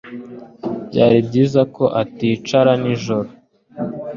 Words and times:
Byari 0.89 1.17
byiza 1.27 1.61
ko 1.75 1.83
uticara 2.01 2.71
nijoro. 2.81 3.29